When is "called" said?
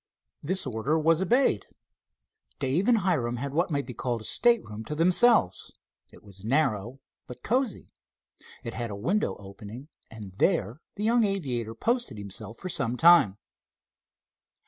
3.93-4.21